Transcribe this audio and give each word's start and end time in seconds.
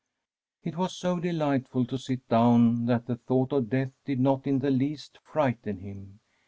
It 0.63 0.77
was 0.77 0.97
so 0.97 1.19
delightful 1.19 1.85
to 1.85 1.99
sit 1.99 2.27
down 2.27 2.87
that 2.87 3.05
the 3.05 3.17
thought 3.17 3.53
of 3.53 3.69
death 3.69 3.91
did 4.03 4.19
not 4.19 4.47
in 4.47 4.57
the 4.57 4.71
least 4.71 5.19
frighten 5.23 5.77
him. 5.77 6.19